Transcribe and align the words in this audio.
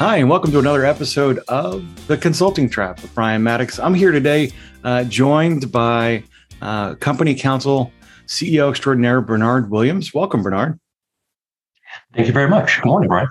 Hi, 0.00 0.16
and 0.16 0.30
welcome 0.30 0.50
to 0.52 0.58
another 0.58 0.86
episode 0.86 1.40
of 1.48 1.84
The 2.06 2.16
Consulting 2.16 2.70
Trap 2.70 3.02
with 3.02 3.14
Brian 3.14 3.42
Mattocks. 3.42 3.78
I'm 3.78 3.92
here 3.92 4.12
today, 4.12 4.50
uh, 4.82 5.04
joined 5.04 5.70
by 5.70 6.24
uh, 6.62 6.94
Company 6.94 7.34
Counsel 7.34 7.92
CEO 8.26 8.70
Extraordinaire 8.70 9.20
Bernard 9.20 9.70
Williams. 9.70 10.14
Welcome, 10.14 10.42
Bernard. 10.42 10.80
Thank 12.14 12.28
you 12.28 12.32
very 12.32 12.48
much. 12.48 12.80
Good 12.80 12.86
morning, 12.86 13.10
Brian. 13.10 13.28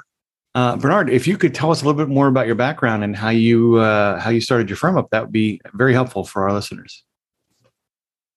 Uh, 0.54 0.76
Bernard, 0.76 1.10
if 1.10 1.26
you 1.26 1.40
could 1.40 1.56
tell 1.56 1.72
us 1.72 1.82
a 1.82 1.86
little 1.86 1.98
bit 1.98 2.08
more 2.08 2.28
about 2.28 2.46
your 2.46 2.54
background 2.54 3.04
and 3.04 3.16
how 3.16 3.30
you 3.30 3.78
uh, 3.78 4.20
how 4.20 4.30
you 4.30 4.40
started 4.40 4.70
your 4.70 4.78
firm 4.78 4.96
up, 4.96 5.10
that 5.10 5.24
would 5.24 5.32
be 5.32 5.60
very 5.74 5.94
helpful 5.94 6.24
for 6.24 6.48
our 6.48 6.54
listeners. 6.54 7.04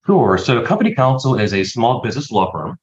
Sure. 0.07 0.39
So, 0.39 0.65
Company 0.65 0.95
Counsel 0.95 1.39
is 1.39 1.53
a 1.53 1.65
small 1.65 2.01
business 2.01 2.31
law 2.31 2.51
firm, 2.51 2.79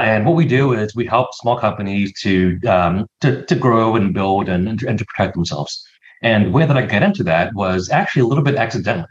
and 0.00 0.24
what 0.26 0.36
we 0.36 0.46
do 0.46 0.72
is 0.72 0.94
we 0.94 1.06
help 1.06 1.34
small 1.34 1.58
companies 1.58 2.12
to 2.20 2.58
um, 2.68 3.06
to, 3.20 3.44
to 3.44 3.54
grow 3.54 3.96
and 3.96 4.14
build 4.14 4.48
and, 4.48 4.82
and 4.82 4.98
to 4.98 5.04
protect 5.04 5.34
themselves. 5.34 5.84
And 6.22 6.46
the 6.46 6.50
way 6.50 6.66
that 6.66 6.76
I 6.76 6.86
got 6.86 7.02
into 7.02 7.24
that 7.24 7.54
was 7.54 7.90
actually 7.90 8.22
a 8.22 8.26
little 8.26 8.44
bit 8.44 8.54
accidentally. 8.54 9.08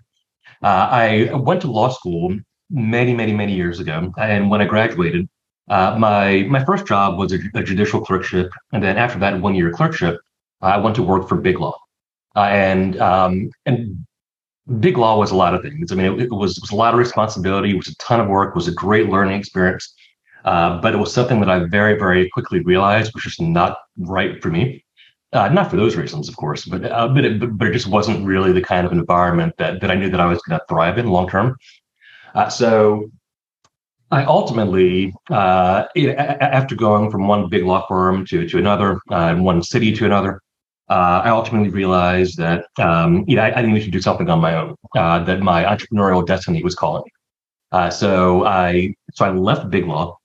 Uh, 0.64 0.88
I 0.92 1.34
went 1.34 1.62
to 1.62 1.72
law 1.72 1.90
school 1.90 2.38
many, 2.70 3.14
many, 3.14 3.34
many 3.34 3.54
years 3.54 3.80
ago, 3.80 4.14
and 4.18 4.50
when 4.50 4.62
I 4.62 4.66
graduated, 4.66 5.28
uh, 5.70 5.96
my 5.98 6.44
my 6.44 6.64
first 6.64 6.86
job 6.86 7.18
was 7.18 7.34
a, 7.34 7.40
a, 7.56 7.64
judicial 7.64 8.02
clerkship, 8.02 8.52
and 8.72 8.84
then 8.84 8.98
after 8.98 9.20
that 9.20 9.42
one 9.42 9.56
year 9.56 9.72
clerkship, 9.72 10.20
I 10.62 10.78
went 10.78 10.96
to 10.98 11.04
work 11.04 11.28
for 11.28 11.36
Big 11.36 11.60
Law, 11.60 11.78
uh, 12.36 12.42
and 12.42 13.00
um, 13.00 13.50
and 13.66 14.06
Big 14.80 14.98
Law 14.98 15.18
was 15.18 15.32
a 15.32 15.36
lot 15.36 15.54
of 15.54 15.62
things. 15.62 15.92
I 15.92 15.96
mean, 15.96 16.20
it, 16.20 16.24
it, 16.24 16.32
was, 16.32 16.58
it 16.58 16.62
was 16.62 16.72
a 16.72 16.76
lot 16.76 16.94
of 16.94 17.00
responsibility. 17.00 17.72
It 17.72 17.78
was 17.78 17.88
a 17.88 17.96
ton 17.96 18.20
of 18.20 18.28
work. 18.28 18.50
It 18.50 18.56
was 18.56 18.68
a 18.68 18.74
great 18.74 19.10
learning 19.10 19.40
experience, 19.40 19.94
uh, 20.46 20.80
but 20.82 20.94
it 20.94 20.98
was 20.98 21.14
something 21.14 21.40
that 21.40 21.50
I 21.50 21.66
very 21.66 21.98
very 21.98 22.30
quickly 22.30 22.60
realized 22.62 23.14
was 23.14 23.24
just 23.24 23.42
not 23.42 23.78
right 23.98 24.42
for 24.42 24.50
me. 24.50 24.84
Uh, 25.34 25.48
not 25.48 25.70
for 25.70 25.78
those 25.78 25.96
reasons, 25.96 26.28
of 26.28 26.36
course, 26.36 26.66
but 26.66 26.84
uh, 26.84 27.08
but, 27.08 27.24
it, 27.24 27.58
but 27.58 27.68
it 27.68 27.72
just 27.72 27.88
wasn't 27.88 28.26
really 28.26 28.52
the 28.52 28.62
kind 28.62 28.86
of 28.86 28.92
environment 28.92 29.54
that 29.58 29.80
that 29.80 29.90
I 29.90 29.96
knew 29.96 30.10
that 30.10 30.20
I 30.20 30.26
was 30.26 30.42
going 30.42 30.60
to 30.60 30.66
thrive 30.68 30.98
in 30.98 31.08
long 31.08 31.30
term. 31.30 31.56
Uh, 32.36 32.50
so 32.50 33.10
I 34.12 34.26
ultimately, 34.26 35.14
uh, 35.30 35.86
after 35.96 36.76
going 36.76 37.10
from 37.10 37.28
one 37.28 37.48
big 37.48 37.64
law 37.64 37.86
firm 37.88 38.26
to 38.26 38.46
to 38.46 38.58
another, 38.58 39.00
uh, 39.10 39.36
one 39.36 39.64
city 39.64 39.94
to 39.94 40.06
another, 40.06 40.42
I 40.90 41.30
ultimately 41.30 41.70
realized 41.70 42.38
that 42.38 42.66
um, 42.78 43.24
you 43.26 43.38
know 43.38 43.44
I, 43.44 43.60
I, 43.60 43.62
needed 43.62 43.86
to 43.86 43.92
do 43.92 44.02
something 44.02 44.30
on 44.30 44.42
my 44.42 44.56
own. 44.56 44.76
That 44.96 45.40
my 45.40 45.64
entrepreneurial 45.64 46.28
destiny 46.28 46.62
was 46.62 46.76
calling. 46.76 47.10
So 47.92 48.46
I 48.46 48.94
so 49.14 49.24
I 49.24 49.32
left 49.32 49.70
big 49.70 49.86
law, 49.86 50.18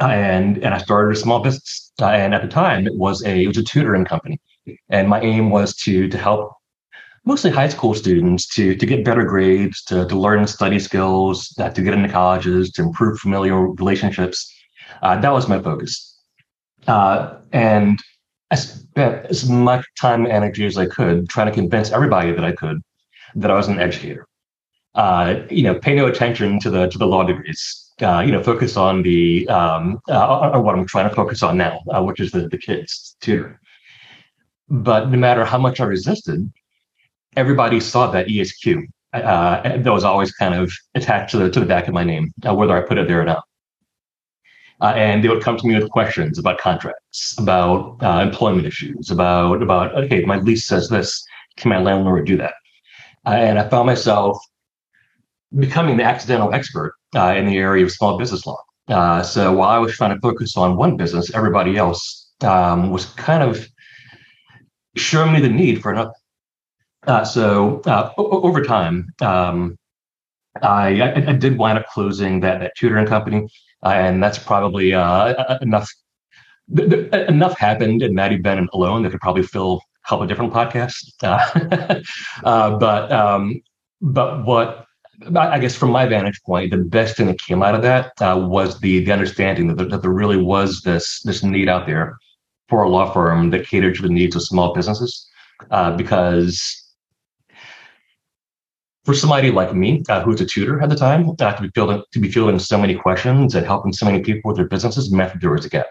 and 0.00 0.58
and 0.58 0.74
I 0.74 0.78
started 0.78 1.16
a 1.16 1.20
small 1.20 1.40
business. 1.40 1.92
and 2.00 2.34
at 2.34 2.42
the 2.42 2.48
time, 2.48 2.86
it 2.86 2.94
was 2.94 3.24
a 3.24 3.44
it 3.44 3.48
was 3.48 3.58
a 3.58 3.62
tutoring 3.62 4.04
company, 4.04 4.40
and 4.88 5.08
my 5.08 5.20
aim 5.20 5.50
was 5.50 5.74
to 5.76 6.08
to 6.08 6.18
help 6.18 6.52
mostly 7.24 7.50
high 7.50 7.68
school 7.68 7.94
students 7.94 8.46
to 8.54 8.74
to 8.76 8.86
get 8.86 9.04
better 9.04 9.24
grades, 9.24 9.82
to 9.84 10.06
to 10.06 10.16
learn 10.18 10.46
study 10.46 10.78
skills, 10.78 11.54
uh, 11.58 11.70
to 11.70 11.82
get 11.82 11.94
into 11.94 12.08
colleges, 12.08 12.70
to 12.72 12.82
improve 12.82 13.18
familial 13.18 13.74
relationships. 13.82 14.52
Uh, 15.02 15.20
that 15.20 15.32
was 15.32 15.48
my 15.48 15.60
focus, 15.60 16.18
uh, 16.86 17.34
and 17.52 17.98
I 18.50 18.56
spent 18.56 19.26
as 19.26 19.48
much 19.48 19.84
time 20.00 20.24
and 20.24 20.32
energy 20.32 20.64
as 20.64 20.78
I 20.78 20.86
could 20.86 21.28
trying 21.28 21.48
to 21.48 21.52
convince 21.52 21.90
everybody 21.90 22.32
that 22.32 22.44
I 22.44 22.52
could 22.52 22.80
that 23.34 23.50
I 23.50 23.54
was 23.54 23.68
an 23.68 23.78
educator. 23.78 24.26
Uh, 24.94 25.40
you 25.50 25.62
know, 25.62 25.78
pay 25.78 25.94
no 25.94 26.06
attention 26.06 26.58
to 26.60 26.70
the 26.70 26.88
to 26.88 26.98
the 26.98 27.06
law 27.06 27.24
degrees. 27.24 27.87
Uh, 28.00 28.20
you 28.20 28.30
know, 28.30 28.42
focus 28.42 28.76
on 28.76 29.02
the 29.02 29.48
um, 29.48 29.98
uh, 30.08 30.58
what 30.60 30.74
I'm 30.76 30.86
trying 30.86 31.08
to 31.08 31.14
focus 31.14 31.42
on 31.42 31.56
now, 31.56 31.80
which 32.02 32.20
is 32.20 32.30
the 32.30 32.48
the 32.48 32.58
kids 32.58 33.16
tutoring. 33.20 33.58
But 34.68 35.08
no 35.10 35.18
matter 35.18 35.44
how 35.44 35.58
much 35.58 35.80
I 35.80 35.84
resisted, 35.84 36.52
everybody 37.36 37.80
saw 37.80 38.10
that 38.10 38.28
ESQ 38.28 38.86
uh, 39.12 39.78
that 39.78 39.92
was 39.92 40.04
always 40.04 40.32
kind 40.32 40.54
of 40.54 40.72
attached 40.94 41.30
to 41.32 41.38
the 41.38 41.50
to 41.50 41.60
the 41.60 41.66
back 41.66 41.88
of 41.88 41.94
my 41.94 42.04
name, 42.04 42.32
uh, 42.46 42.54
whether 42.54 42.76
I 42.76 42.86
put 42.86 42.98
it 42.98 43.08
there 43.08 43.20
or 43.20 43.24
not. 43.24 43.44
Uh, 44.80 44.92
and 44.94 45.24
they 45.24 45.28
would 45.28 45.42
come 45.42 45.56
to 45.56 45.66
me 45.66 45.74
with 45.74 45.90
questions 45.90 46.38
about 46.38 46.58
contracts, 46.58 47.36
about 47.38 47.96
uh, 48.02 48.20
employment 48.22 48.66
issues, 48.66 49.10
about 49.10 49.62
about 49.62 49.94
okay, 49.96 50.24
my 50.24 50.36
lease 50.36 50.66
says 50.66 50.88
this, 50.88 51.24
can 51.56 51.70
my 51.70 51.78
landlord 51.78 52.26
do 52.26 52.36
that? 52.36 52.54
Uh, 53.26 53.30
and 53.30 53.58
I 53.58 53.68
found 53.68 53.86
myself 53.86 54.38
becoming 55.58 55.96
the 55.96 56.04
accidental 56.04 56.52
expert 56.52 56.94
uh, 57.14 57.34
in 57.36 57.46
the 57.46 57.56
area 57.56 57.84
of 57.84 57.92
small 57.92 58.18
business 58.18 58.46
law. 58.46 59.22
so 59.22 59.52
while 59.52 59.70
I 59.70 59.78
was 59.78 59.94
trying 59.94 60.14
to 60.14 60.20
focus 60.20 60.56
on 60.56 60.76
one 60.76 60.96
business, 60.96 61.34
everybody 61.34 61.76
else 61.76 62.32
um, 62.42 62.90
was 62.90 63.06
kind 63.06 63.42
of 63.42 63.66
showing 64.96 65.32
me 65.32 65.40
the 65.40 65.48
need 65.48 65.82
for 65.82 65.92
another. 65.92 66.12
Uh, 67.06 67.24
so 67.24 67.80
uh, 67.86 68.12
o- 68.18 68.42
over 68.42 68.62
time, 68.62 69.12
um, 69.20 69.78
I, 70.62 71.00
I, 71.00 71.14
I, 71.14 71.32
did 71.32 71.56
wind 71.56 71.78
up 71.78 71.86
closing 71.86 72.40
that, 72.40 72.60
that 72.60 72.72
tutoring 72.76 73.06
company, 73.06 73.46
uh, 73.84 73.90
and 73.90 74.22
that's 74.22 74.38
probably 74.38 74.92
uh, 74.92 75.58
enough. 75.62 75.88
Enough 76.70 77.56
happened 77.56 78.02
in 78.02 78.14
Maddie 78.14 78.36
Bennett 78.36 78.68
alone 78.74 79.02
that 79.02 79.10
could 79.10 79.22
probably 79.22 79.42
fill 79.42 79.80
a 80.04 80.08
couple 80.08 80.24
of 80.24 80.28
different 80.28 80.52
podcasts. 80.52 81.14
Uh, 81.22 82.02
uh, 82.44 82.76
but 82.76 83.10
um, 83.10 83.62
but 84.02 84.44
what 84.44 84.84
I 85.36 85.58
guess 85.58 85.74
from 85.74 85.90
my 85.90 86.06
vantage 86.06 86.40
point, 86.46 86.70
the 86.70 86.78
best 86.78 87.16
thing 87.16 87.26
that 87.26 87.40
came 87.40 87.62
out 87.62 87.74
of 87.74 87.82
that 87.82 88.12
was 88.20 88.78
the 88.80 89.04
the 89.04 89.12
understanding 89.12 89.66
that 89.68 89.76
there, 89.76 89.88
that 89.88 90.02
there 90.02 90.12
really 90.12 90.36
was 90.36 90.82
this 90.82 91.20
this 91.22 91.42
need 91.42 91.68
out 91.68 91.86
there 91.86 92.16
for 92.68 92.82
a 92.82 92.88
law 92.88 93.12
firm 93.12 93.50
that 93.50 93.66
catered 93.66 93.96
to 93.96 94.02
the 94.02 94.08
needs 94.08 94.36
of 94.36 94.42
small 94.42 94.74
businesses. 94.74 95.28
because 95.96 96.88
for 99.08 99.14
somebody 99.14 99.50
like 99.50 99.74
me, 99.74 100.02
uh, 100.10 100.22
who's 100.22 100.38
a 100.42 100.44
tutor 100.44 100.82
at 100.82 100.90
the 100.90 100.94
time, 100.94 101.30
uh, 101.40 101.52
to 101.54 101.62
be 101.62 101.70
fielding 101.74 102.02
to 102.12 102.18
be 102.18 102.30
fielding 102.30 102.58
so 102.58 102.76
many 102.76 102.94
questions 102.94 103.54
and 103.54 103.64
helping 103.64 103.90
so 103.90 104.04
many 104.04 104.20
people 104.20 104.50
with 104.50 104.58
their 104.58 104.68
businesses, 104.68 105.10
meant 105.10 105.40
there 105.40 105.50
was 105.50 105.64
a 105.64 105.70
gap. 105.70 105.86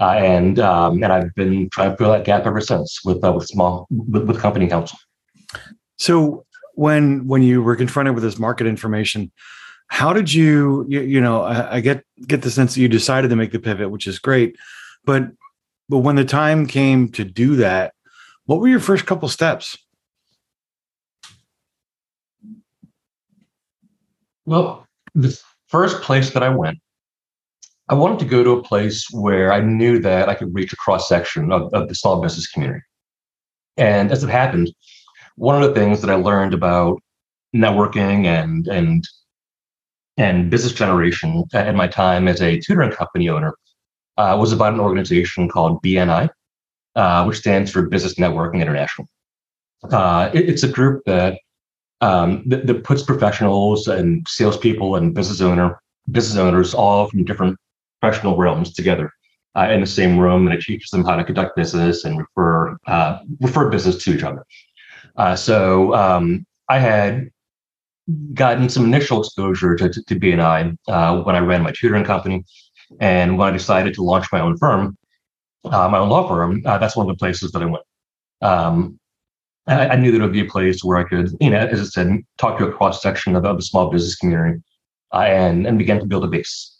Uh, 0.00 0.16
and 0.18 0.58
um, 0.58 1.00
and 1.00 1.12
I've 1.12 1.32
been 1.36 1.70
trying 1.70 1.92
to 1.92 1.96
fill 1.96 2.10
that 2.10 2.24
gap 2.24 2.46
ever 2.46 2.60
since 2.60 3.04
with 3.04 3.22
uh, 3.22 3.32
with 3.32 3.46
small 3.46 3.86
with, 3.88 4.24
with 4.24 4.40
company 4.40 4.66
counsel. 4.66 4.98
So 5.98 6.44
when 6.80 7.26
when 7.26 7.42
you 7.42 7.62
were 7.62 7.76
confronted 7.76 8.14
with 8.14 8.24
this 8.24 8.38
market 8.38 8.66
information, 8.66 9.30
how 9.88 10.14
did 10.14 10.32
you 10.32 10.86
you, 10.88 11.02
you 11.02 11.20
know 11.20 11.42
I, 11.42 11.76
I 11.76 11.80
get 11.80 12.04
get 12.26 12.40
the 12.40 12.50
sense 12.50 12.74
that 12.74 12.80
you 12.80 12.88
decided 12.88 13.28
to 13.28 13.36
make 13.36 13.52
the 13.52 13.58
pivot, 13.58 13.90
which 13.90 14.06
is 14.06 14.18
great, 14.18 14.56
but 15.04 15.24
but 15.90 15.98
when 15.98 16.16
the 16.16 16.24
time 16.24 16.66
came 16.66 17.10
to 17.10 17.22
do 17.22 17.56
that, 17.56 17.92
what 18.46 18.60
were 18.60 18.68
your 18.68 18.80
first 18.80 19.04
couple 19.04 19.28
steps? 19.28 19.76
Well, 24.46 24.86
the 25.14 25.38
first 25.68 26.00
place 26.00 26.30
that 26.30 26.42
I 26.42 26.48
went, 26.48 26.78
I 27.90 27.94
wanted 27.94 28.20
to 28.20 28.24
go 28.24 28.42
to 28.42 28.52
a 28.52 28.62
place 28.62 29.06
where 29.12 29.52
I 29.52 29.60
knew 29.60 29.98
that 29.98 30.30
I 30.30 30.34
could 30.34 30.54
reach 30.54 30.72
a 30.72 30.76
cross 30.76 31.06
section 31.10 31.52
of, 31.52 31.74
of 31.74 31.88
the 31.88 31.94
small 31.94 32.22
business 32.22 32.50
community. 32.50 32.80
And 33.76 34.10
as 34.10 34.24
it 34.24 34.30
happened, 34.30 34.72
one 35.40 35.62
of 35.62 35.66
the 35.66 35.74
things 35.74 36.02
that 36.02 36.10
I 36.10 36.16
learned 36.16 36.52
about 36.52 37.00
networking 37.56 38.26
and 38.26 38.68
and 38.68 39.08
and 40.18 40.50
business 40.50 40.74
generation 40.74 41.44
at 41.54 41.74
my 41.74 41.88
time 41.88 42.28
as 42.28 42.42
a 42.42 42.60
tutoring 42.60 42.92
company 42.92 43.30
owner 43.30 43.54
uh, 44.18 44.36
was 44.38 44.52
about 44.52 44.74
an 44.74 44.80
organization 44.80 45.48
called 45.48 45.82
BNI, 45.82 46.28
uh, 46.94 47.24
which 47.24 47.38
stands 47.38 47.70
for 47.70 47.88
Business 47.88 48.14
Networking 48.16 48.60
International. 48.60 49.08
Uh, 49.90 50.30
it, 50.34 50.46
it's 50.50 50.62
a 50.62 50.68
group 50.68 51.02
that 51.06 51.38
um, 52.02 52.42
that, 52.46 52.66
that, 52.66 52.84
puts 52.84 53.02
professionals 53.02 53.88
and 53.88 54.26
salespeople 54.28 54.96
and 54.96 55.14
business 55.14 55.40
owner 55.40 55.80
business 56.10 56.36
owners 56.36 56.74
all 56.74 57.08
from 57.08 57.24
different 57.24 57.56
professional 58.00 58.36
realms 58.36 58.74
together 58.74 59.10
uh, 59.56 59.68
in 59.70 59.80
the 59.80 59.86
same 59.86 60.18
room, 60.18 60.46
and 60.46 60.54
it 60.54 60.62
teaches 60.62 60.90
them 60.90 61.04
how 61.04 61.16
to 61.16 61.24
conduct 61.24 61.56
business 61.56 62.04
and 62.04 62.18
refer 62.18 62.76
uh, 62.86 63.20
refer 63.40 63.70
business 63.70 63.96
to 64.04 64.14
each 64.14 64.22
other. 64.22 64.44
Uh, 65.20 65.36
so 65.36 65.92
um, 65.92 66.46
I 66.70 66.78
had 66.78 67.28
gotten 68.32 68.70
some 68.70 68.86
initial 68.86 69.20
exposure 69.20 69.76
to, 69.76 69.90
to, 69.90 70.02
to 70.04 70.14
BNI 70.18 70.74
uh, 70.88 71.22
when 71.24 71.36
I 71.36 71.40
ran 71.40 71.62
my 71.62 71.72
tutoring 71.72 72.04
company, 72.04 72.42
and 73.00 73.36
when 73.36 73.46
I 73.46 73.50
decided 73.50 73.92
to 73.94 74.02
launch 74.02 74.28
my 74.32 74.40
own 74.40 74.56
firm, 74.56 74.96
uh, 75.64 75.90
my 75.90 75.98
own 75.98 76.08
law 76.08 76.26
firm, 76.26 76.62
uh, 76.64 76.78
that's 76.78 76.96
one 76.96 77.06
of 77.06 77.14
the 77.14 77.18
places 77.18 77.52
that 77.52 77.60
I 77.60 77.66
went. 77.66 77.84
Um, 78.40 78.98
I, 79.66 79.88
I, 79.88 79.96
knew 79.96 80.10
that 80.10 80.20
it 80.20 80.22
would 80.22 80.32
be 80.32 80.40
a 80.40 80.50
place 80.50 80.82
where 80.82 80.96
I 80.96 81.04
could, 81.04 81.36
you 81.38 81.50
know, 81.50 81.58
as 81.58 81.82
I 81.82 81.84
said, 81.84 82.22
talk 82.38 82.56
to 82.56 82.66
a 82.66 82.72
cross 82.72 83.02
section 83.02 83.36
of, 83.36 83.44
of 83.44 83.58
the 83.58 83.62
small 83.62 83.90
business 83.90 84.16
community 84.16 84.62
uh, 85.12 85.18
and 85.18 85.66
and 85.66 85.76
begin 85.76 86.00
to 86.00 86.06
build 86.06 86.24
a 86.24 86.28
base. 86.28 86.78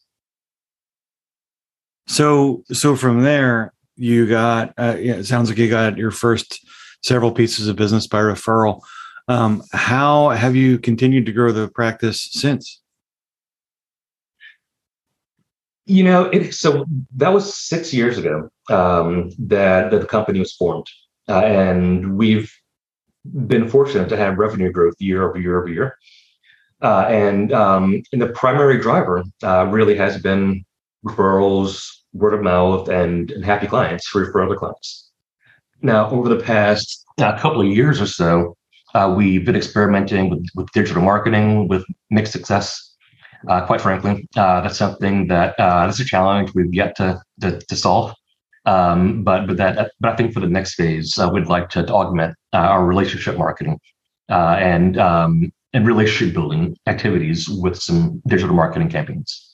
So 2.07 2.65
so 2.73 2.97
from 2.97 3.21
there, 3.21 3.75
you 3.97 4.27
got 4.27 4.73
uh, 4.79 4.97
yeah, 4.99 5.17
it 5.17 5.27
sounds 5.27 5.51
like 5.51 5.59
you 5.59 5.69
got 5.69 5.99
your 5.99 6.11
first 6.11 6.59
several 7.03 7.33
pieces 7.33 7.69
of 7.69 7.77
business 7.77 8.07
by 8.07 8.21
referral. 8.21 8.81
Um, 9.29 9.63
how 9.73 10.31
have 10.31 10.57
you 10.57 10.79
continued 10.79 11.27
to 11.27 11.33
grow 11.33 11.53
the 11.53 11.69
practice 11.69 12.29
since? 12.33 12.83
You 15.87 16.05
know, 16.05 16.25
it, 16.25 16.53
so 16.55 16.85
that 17.17 17.33
was 17.33 17.55
six 17.55 17.93
years 17.93 18.19
ago 18.19 18.49
um, 18.71 19.31
that, 19.39 19.91
that 19.91 20.01
the 20.01 20.07
company 20.07 20.39
was 20.39 20.53
formed. 20.55 20.87
uh, 21.31 21.45
and 21.45 22.17
we've 22.17 22.53
been 23.47 23.69
fortunate 23.69 24.09
to 24.09 24.17
have 24.17 24.39
revenue 24.39 24.73
growth 24.73 24.95
year 24.99 25.29
over 25.29 25.39
year 25.39 25.59
over 25.59 25.69
year. 25.69 25.97
Uh, 26.83 27.05
and 27.09 27.53
um, 27.53 28.03
and 28.13 28.21
the 28.21 28.29
primary 28.29 28.79
driver 28.79 29.23
uh, 29.43 29.67
really 29.67 29.95
has 29.95 30.21
been 30.21 30.65
referrals, 31.05 31.89
word 32.13 32.35
of 32.35 32.43
mouth, 32.43 32.89
and, 32.89 33.31
and 33.31 33.45
happy 33.45 33.67
clients 33.67 34.07
for 34.07 34.43
other 34.43 34.57
clients. 34.57 35.10
Now, 35.83 36.11
over 36.11 36.29
the 36.29 36.43
past 36.43 37.05
uh, 37.19 37.39
couple 37.39 37.61
of 37.61 37.67
years 37.67 38.01
or 38.01 38.07
so, 38.07 38.57
uh, 38.95 39.13
we've 39.17 39.45
been 39.45 39.57
experimenting 39.57 40.31
with, 40.31 40.45
with 40.55 40.71
digital 40.73 41.03
marketing 41.03 41.69
with 41.69 41.85
mixed 42.11 42.33
success. 42.33 42.97
Uh, 43.49 43.65
quite 43.65 43.81
frankly, 43.81 44.29
uh, 44.37 44.61
that's 44.61 44.77
something 44.77 45.29
that 45.29 45.59
uh, 45.59 45.87
that's 45.87 46.01
a 46.01 46.05
challenge 46.05 46.51
we've 46.55 46.75
yet 46.75 46.95
to 46.97 47.21
to, 47.41 47.59
to 47.59 47.77
solve. 47.77 48.13
Um, 48.67 49.25
but 49.25 49.47
but 49.47 49.57
that 49.57 49.93
but 50.01 50.13
I 50.13 50.17
think 50.17 50.35
for 50.35 50.41
the 50.41 50.47
next 50.47 50.75
phase, 50.75 51.17
uh, 51.17 51.31
we'd 51.33 51.47
like 51.47 51.71
to, 51.71 51.83
to 51.87 51.93
augment 51.93 52.37
our 52.53 52.85
relationship 52.85 53.39
marketing 53.39 53.79
and 54.29 54.99
um, 54.99 55.51
and 55.73 55.87
relationship 55.87 56.35
building 56.35 56.77
activities 56.87 57.49
with 57.49 57.77
some 57.77 58.21
digital 58.27 58.55
marketing 58.55 58.91
campaigns. 58.91 59.50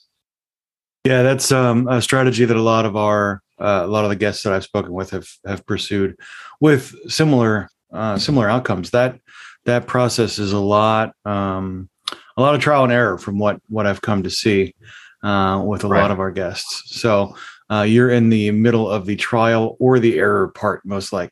Yeah, 1.07 1.23
that's 1.23 1.53
um, 1.53 1.87
a 1.87 2.01
strategy 2.01 2.43
that 2.43 2.57
a 2.57 2.61
lot 2.61 2.85
of 2.85 2.97
our 2.97 3.41
uh, 3.57 3.83
a 3.85 3.87
lot 3.87 4.03
of 4.03 4.09
the 4.09 4.17
guests 4.17 4.43
that 4.43 4.51
I've 4.51 4.65
spoken 4.65 4.91
with 4.91 5.11
have 5.11 5.25
have 5.45 5.65
pursued 5.65 6.17
with 6.59 6.93
similar 7.09 7.69
uh, 7.93 8.17
similar 8.17 8.49
outcomes. 8.49 8.89
That 8.89 9.17
that 9.63 9.87
process 9.87 10.37
is 10.37 10.51
a 10.51 10.59
lot 10.59 11.13
um, 11.23 11.89
a 12.35 12.41
lot 12.41 12.55
of 12.55 12.61
trial 12.61 12.83
and 12.83 12.91
error 12.91 13.17
from 13.17 13.39
what 13.39 13.61
what 13.69 13.87
I've 13.87 14.01
come 14.01 14.21
to 14.23 14.29
see 14.29 14.75
uh, 15.23 15.63
with 15.65 15.85
a 15.85 15.87
right. 15.87 16.01
lot 16.01 16.11
of 16.11 16.19
our 16.19 16.29
guests. 16.29 16.99
So 16.99 17.37
uh, 17.71 17.83
you're 17.83 18.11
in 18.11 18.27
the 18.27 18.51
middle 18.51 18.89
of 18.89 19.05
the 19.05 19.15
trial 19.15 19.77
or 19.79 19.99
the 19.99 20.19
error 20.19 20.49
part, 20.49 20.85
most 20.85 21.13
like. 21.13 21.31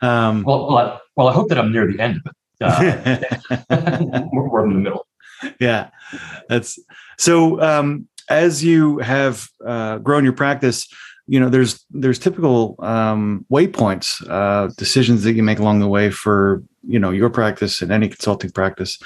Um, 0.00 0.44
well, 0.44 0.68
well 0.68 0.78
I, 0.78 0.98
well, 1.16 1.26
I 1.26 1.32
hope 1.32 1.48
that 1.48 1.58
I'm 1.58 1.72
near 1.72 1.90
the 1.90 1.98
end 1.98 2.20
of 2.24 2.30
it. 2.30 3.20
Uh, 3.60 4.26
more, 4.32 4.46
more 4.46 4.64
in 4.64 4.74
the 4.74 4.78
middle. 4.78 5.08
Yeah, 5.58 5.90
that's 6.48 6.78
so. 7.18 7.60
Um, 7.60 8.06
as 8.28 8.64
you 8.64 8.98
have 8.98 9.48
uh, 9.64 9.98
grown 9.98 10.24
your 10.24 10.32
practice, 10.32 10.88
you 11.26 11.40
know 11.40 11.48
there's 11.48 11.84
there's 11.90 12.18
typical 12.18 12.76
um, 12.78 13.44
waypoints, 13.50 14.24
uh, 14.28 14.72
decisions 14.76 15.24
that 15.24 15.32
you 15.32 15.42
make 15.42 15.58
along 15.58 15.80
the 15.80 15.88
way 15.88 16.10
for 16.10 16.62
you 16.86 16.98
know 16.98 17.10
your 17.10 17.30
practice 17.30 17.82
and 17.82 17.90
any 17.90 18.08
consulting 18.08 18.50
practice 18.50 18.98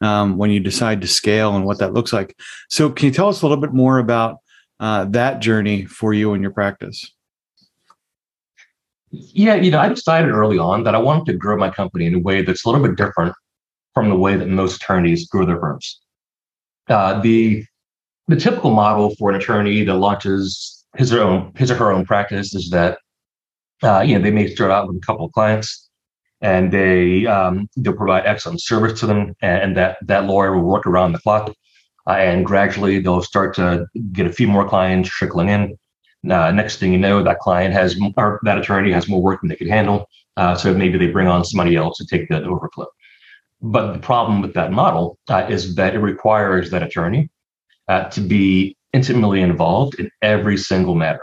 um, 0.00 0.36
when 0.36 0.50
you 0.50 0.60
decide 0.60 1.00
to 1.00 1.06
scale 1.06 1.54
and 1.54 1.64
what 1.64 1.78
that 1.78 1.94
looks 1.94 2.12
like. 2.12 2.36
So, 2.68 2.90
can 2.90 3.06
you 3.06 3.12
tell 3.12 3.28
us 3.28 3.42
a 3.42 3.46
little 3.46 3.60
bit 3.60 3.72
more 3.72 3.98
about 3.98 4.38
uh, 4.80 5.04
that 5.06 5.40
journey 5.40 5.84
for 5.84 6.12
you 6.12 6.32
and 6.34 6.42
your 6.42 6.52
practice? 6.52 7.12
Yeah, 9.10 9.54
you 9.54 9.70
know, 9.70 9.78
I 9.78 9.88
decided 9.88 10.30
early 10.30 10.58
on 10.58 10.84
that 10.84 10.94
I 10.94 10.98
wanted 10.98 11.32
to 11.32 11.38
grow 11.38 11.56
my 11.56 11.70
company 11.70 12.06
in 12.06 12.14
a 12.14 12.18
way 12.18 12.42
that's 12.42 12.64
a 12.64 12.68
little 12.68 12.84
bit 12.86 12.96
different 12.96 13.34
from 13.94 14.10
the 14.10 14.16
way 14.16 14.36
that 14.36 14.48
most 14.48 14.76
attorneys 14.76 15.26
grow 15.26 15.46
their 15.46 15.58
firms. 15.58 16.00
Uh, 16.88 17.20
the 17.20 17.64
the 18.28 18.36
typical 18.36 18.70
model 18.70 19.14
for 19.16 19.30
an 19.30 19.36
attorney 19.36 19.82
that 19.84 19.94
launches 19.94 20.84
his 20.96 21.12
or 21.12 21.22
own 21.22 21.52
his 21.56 21.70
or 21.70 21.74
her 21.76 21.90
own 21.90 22.04
practice 22.04 22.54
is 22.54 22.70
that 22.70 22.98
uh, 23.82 24.00
you 24.00 24.14
know 24.14 24.22
they 24.22 24.30
may 24.30 24.46
start 24.54 24.70
out 24.70 24.86
with 24.86 24.96
a 24.96 25.06
couple 25.06 25.24
of 25.24 25.32
clients 25.32 25.88
and 26.40 26.70
they 26.72 27.26
um, 27.26 27.68
they'll 27.76 27.94
provide 27.94 28.26
excellent 28.26 28.60
service 28.60 29.00
to 29.00 29.06
them 29.06 29.34
and, 29.42 29.76
that 29.76 29.96
that 30.02 30.26
lawyer 30.26 30.56
will 30.56 30.68
work 30.68 30.86
around 30.86 31.12
the 31.12 31.18
clock 31.18 31.52
uh, 32.06 32.12
and 32.12 32.46
gradually 32.46 33.00
they'll 33.00 33.22
start 33.22 33.54
to 33.54 33.86
get 34.12 34.26
a 34.26 34.32
few 34.32 34.46
more 34.46 34.68
clients 34.68 35.08
trickling 35.08 35.48
in. 35.48 35.76
Uh, 36.30 36.50
next 36.50 36.78
thing 36.78 36.92
you 36.92 36.98
know 36.98 37.22
that 37.22 37.38
client 37.38 37.72
has 37.72 37.98
or 38.16 38.40
that 38.42 38.58
attorney 38.58 38.92
has 38.92 39.08
more 39.08 39.22
work 39.22 39.40
than 39.40 39.48
they 39.48 39.56
could 39.56 39.68
handle 39.68 40.06
uh, 40.36 40.54
so 40.54 40.74
maybe 40.74 40.98
they 40.98 41.08
bring 41.08 41.28
on 41.28 41.44
somebody 41.44 41.76
else 41.76 41.96
to 41.96 42.06
take 42.06 42.28
that 42.28 42.44
overflow. 42.44 42.86
But 43.60 43.92
the 43.92 43.98
problem 43.98 44.42
with 44.42 44.54
that 44.54 44.70
model 44.70 45.18
uh, 45.28 45.46
is 45.48 45.74
that 45.76 45.94
it 45.94 46.00
requires 46.00 46.70
that 46.70 46.82
attorney 46.82 47.30
uh, 47.88 48.04
to 48.10 48.20
be 48.20 48.76
intimately 48.92 49.40
involved 49.40 49.98
in 49.98 50.10
every 50.22 50.56
single 50.56 50.94
matter. 50.94 51.22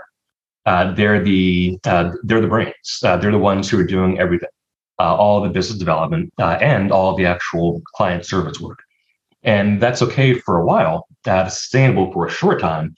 Uh, 0.65 0.93
they're 0.93 1.23
the 1.23 1.77
uh, 1.85 2.11
they're 2.23 2.41
the 2.41 2.47
brains. 2.47 2.99
Uh, 3.03 3.17
they're 3.17 3.31
the 3.31 3.37
ones 3.37 3.69
who 3.69 3.79
are 3.79 3.83
doing 3.83 4.19
everything, 4.19 4.49
uh, 4.99 5.15
all 5.15 5.41
the 5.41 5.49
business 5.49 5.77
development 5.77 6.33
uh, 6.39 6.57
and 6.59 6.91
all 6.91 7.15
the 7.15 7.25
actual 7.25 7.81
client 7.95 8.25
service 8.25 8.59
work. 8.59 8.79
And 9.43 9.79
that's 9.79 10.01
okay 10.01 10.33
for 10.33 10.57
a 10.57 10.65
while. 10.65 11.07
That's 11.23 11.55
sustainable 11.59 12.11
for 12.11 12.25
a 12.25 12.31
short 12.31 12.59
time. 12.59 12.95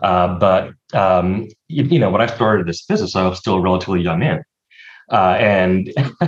but 0.00 0.72
um, 0.94 1.46
you, 1.68 1.84
you, 1.84 1.98
know, 1.98 2.08
when 2.08 2.22
I 2.22 2.26
started 2.26 2.66
this 2.66 2.86
business, 2.86 3.14
I 3.14 3.28
was 3.28 3.38
still 3.38 3.56
a 3.56 3.60
relatively 3.60 4.00
young 4.00 4.20
man. 4.20 4.42
and 5.10 5.92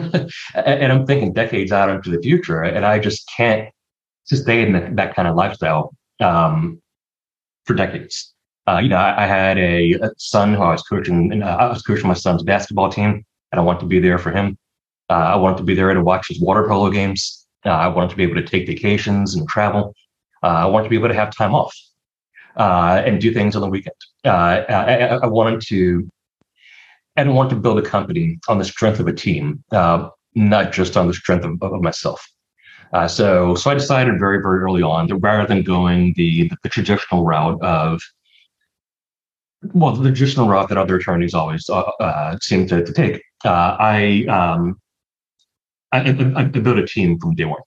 and 0.55 0.93
I'm 0.93 1.07
thinking 1.07 1.33
decades 1.33 1.73
out 1.73 1.89
into 1.89 2.11
the 2.11 2.21
future, 2.21 2.61
and 2.61 2.85
I 2.85 2.99
just 2.99 3.31
can't 3.35 3.71
sustain 4.25 4.73
that, 4.75 4.97
that 4.97 5.15
kind 5.17 5.27
of 5.27 5.37
lifestyle 5.37 5.95
um, 6.23 6.81
for 7.65 7.75
decades. 7.75 8.35
Uh, 8.69 8.79
you 8.79 8.89
know, 8.89 8.97
I, 8.97 9.25
I 9.25 9.27
had 9.27 9.59
a, 9.59 9.95
a, 9.95 10.11
son 10.19 10.55
who 10.55 10.63
I 10.63 10.71
was 10.71 10.83
coaching, 10.83 11.33
and 11.33 11.43
uh, 11.43 11.57
I 11.59 11.69
was 11.69 11.83
coaching 11.83 12.07
my 12.07 12.15
son's 12.15 12.43
basketball 12.43 12.91
team, 12.91 13.25
and 13.51 13.61
I 13.61 13.61
wanted 13.61 13.81
to 13.81 13.87
be 13.87 13.99
there 13.99 14.19
for 14.19 14.31
him. 14.31 14.57
Uh, 15.11 15.15
I 15.15 15.37
wanted 15.37 15.59
to 15.59 15.65
be 15.65 15.75
there 15.75 15.93
to 15.93 16.03
watch 16.03 16.29
his 16.29 16.41
water 16.41 16.67
polo 16.69 16.91
games. 16.91 17.47
Uh, 17.67 17.71
I 17.71 17.89
wanted 17.89 18.11
to 18.11 18.17
be 18.17 18.23
able 18.23 18.37
to 18.37 18.45
take 18.45 18.67
vacations 18.67 19.35
and 19.35 19.49
travel. 19.49 19.95
Uh, 20.43 20.47
I 20.47 20.67
wanted 20.67 20.85
to 20.85 20.91
be 20.91 20.97
able 20.97 21.09
to 21.09 21.15
have 21.15 21.35
time 21.35 21.55
off 21.55 21.77
uh, 22.57 23.03
and 23.05 23.21
do 23.21 23.33
things 23.33 23.57
on 23.57 23.63
the 23.63 23.69
weekend. 23.69 23.95
I, 24.25 24.61
I, 25.23 25.27
wanted 25.27 25.61
to, 25.69 26.09
I 27.17 27.23
didn't 27.23 27.37
want 27.37 27.51
to 27.51 27.57
build 27.57 27.79
a 27.79 27.83
company 27.83 28.39
on 28.49 28.59
the 28.59 28.65
strength 28.65 29.01
of 29.01 29.07
a 29.07 29.13
team, 29.13 29.63
not 29.71 30.73
just 30.73 30.97
on 30.97 31.09
the 31.09 31.15
strength 31.15 31.45
of, 31.45 31.63
of 31.63 31.83
myself. 31.83 32.25
Uh, 32.93 33.09
so, 33.09 33.55
so 33.55 33.71
I 33.71 33.75
decided 33.75 34.19
very, 34.19 34.43
very 34.43 34.61
early 34.61 34.83
on 34.83 35.07
that 35.07 35.17
rather 35.17 35.47
than 35.47 35.63
going 35.63 36.13
the, 36.17 36.51
the, 36.63 36.69
traditional 36.69 37.25
route 37.25 37.61
of, 37.63 38.03
well, 39.73 39.93
the 39.93 40.11
traditional 40.11 40.47
route 40.47 40.69
that 40.69 40.77
other 40.77 40.97
attorneys 40.97 41.33
always 41.33 41.71
uh, 41.71 41.81
uh, 42.01 42.37
seem 42.43 42.67
to, 42.67 42.85
to 42.85 42.93
take, 42.93 43.23
uh, 43.47 43.77
I, 43.81 44.27
um, 44.27 44.79
I, 45.93 46.01
I, 46.01 46.41
I, 46.41 46.45
built 46.45 46.79
a 46.79 46.87
team 46.87 47.19
from 47.19 47.35
day 47.35 47.47
one. 47.47 47.63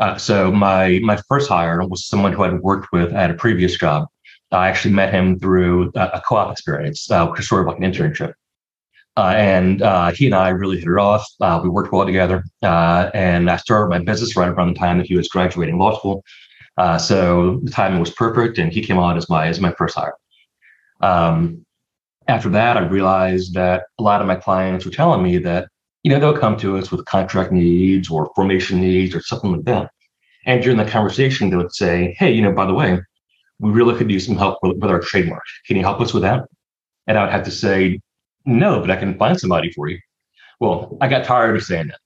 Uh, 0.00 0.16
so 0.16 0.50
my 0.50 0.98
my 1.02 1.20
first 1.28 1.48
hire 1.48 1.86
was 1.86 2.06
someone 2.06 2.32
who 2.32 2.42
I'd 2.42 2.58
worked 2.60 2.88
with 2.90 3.12
at 3.12 3.30
a 3.30 3.34
previous 3.34 3.76
job. 3.76 4.08
I 4.50 4.68
actually 4.68 4.94
met 4.94 5.12
him 5.12 5.38
through 5.38 5.92
a, 5.94 6.22
co-op 6.26 6.50
experience, 6.50 7.06
which 7.08 7.40
is 7.40 7.48
sort 7.48 7.60
of 7.60 7.66
like 7.68 7.76
an 7.76 7.92
internship. 7.92 8.32
Uh, 9.16 9.34
and 9.36 9.82
uh, 9.82 10.12
he 10.12 10.26
and 10.26 10.34
I 10.34 10.50
really 10.50 10.78
hit 10.78 10.88
it 10.88 10.98
off. 10.98 11.26
Uh, 11.40 11.60
we 11.62 11.68
worked 11.68 11.92
well 11.92 12.06
together. 12.06 12.44
Uh, 12.62 13.10
and 13.12 13.50
I 13.50 13.56
started 13.56 13.90
my 13.90 13.98
business 13.98 14.36
right 14.36 14.48
around 14.48 14.74
the 14.74 14.78
time 14.78 14.98
that 14.98 15.06
he 15.06 15.16
was 15.16 15.28
graduating 15.28 15.78
law 15.78 15.98
school. 15.98 16.24
Uh, 16.76 16.96
so 16.96 17.60
the 17.64 17.70
timing 17.70 18.00
was 18.00 18.10
perfect, 18.10 18.58
and 18.58 18.72
he 18.72 18.82
came 18.82 18.98
on 18.98 19.16
as 19.16 19.28
my 19.28 19.46
as 19.48 19.60
my 19.60 19.72
first 19.72 19.96
hire. 19.96 20.14
Um, 21.02 21.64
after 22.28 22.48
that, 22.50 22.76
I 22.76 22.86
realized 22.86 23.54
that 23.54 23.84
a 23.98 24.02
lot 24.02 24.20
of 24.20 24.26
my 24.26 24.36
clients 24.36 24.84
were 24.84 24.90
telling 24.90 25.22
me 25.22 25.38
that 25.38 25.68
you 26.04 26.10
know 26.10 26.20
they'll 26.20 26.38
come 26.38 26.56
to 26.58 26.78
us 26.78 26.90
with 26.90 27.04
contract 27.04 27.52
needs 27.52 28.10
or 28.10 28.30
formation 28.34 28.80
needs 28.80 29.14
or 29.14 29.20
something 29.20 29.52
like 29.52 29.64
that. 29.64 29.90
And 30.46 30.62
during 30.62 30.78
the 30.78 30.84
conversation, 30.84 31.50
they 31.50 31.56
would 31.56 31.74
say, 31.74 32.14
"Hey, 32.18 32.32
you 32.32 32.40
know, 32.40 32.52
by 32.52 32.66
the 32.66 32.74
way, 32.74 32.98
we 33.58 33.70
really 33.70 33.98
could 33.98 34.10
use 34.10 34.24
some 34.24 34.36
help 34.36 34.58
with, 34.62 34.78
with 34.78 34.90
our 34.90 35.00
trademark. 35.00 35.42
Can 35.66 35.76
you 35.76 35.82
help 35.82 36.00
us 36.00 36.14
with 36.14 36.22
that?" 36.22 36.44
And 37.06 37.18
I 37.18 37.24
would 37.24 37.32
have 37.32 37.44
to 37.44 37.50
say, 37.50 38.00
no, 38.44 38.80
but 38.80 38.90
I 38.90 38.96
can 38.96 39.16
find 39.18 39.38
somebody 39.38 39.70
for 39.72 39.88
you. 39.88 39.98
Well, 40.60 40.96
I 41.00 41.08
got 41.08 41.24
tired 41.24 41.56
of 41.56 41.62
saying 41.62 41.88
that. 41.88 42.00